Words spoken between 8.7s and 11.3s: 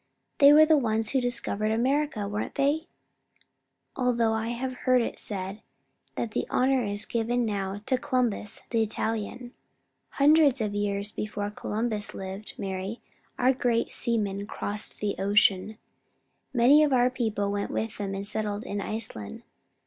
the Italian." "Hundreds of years